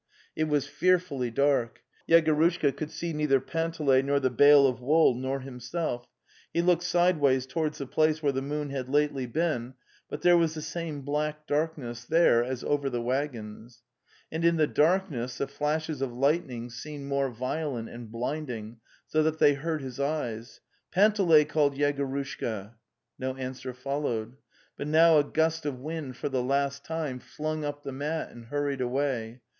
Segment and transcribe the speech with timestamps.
[0.35, 1.83] It was fearfully dark.
[2.09, 6.07] Yegorushka could see neither Panteley, nor the bale of wool, nor himself;
[6.51, 9.75] he The Steppe 25 looked sideways towards the place where the moon had lately been,
[10.09, 13.83] but there was the same black dark ness there as over the waggons.
[14.31, 19.21] And in the dark ness the flashes of lightning seemed more violent and blinding, so
[19.21, 20.61] that they hurt his eyes.'"
[20.91, 22.73] Panteley!" called Yegorusnka.
[23.19, 24.37] No answer followed.
[24.75, 28.45] But now a gust of wind for the last time flung up the mat and
[28.45, 29.41] hurried away.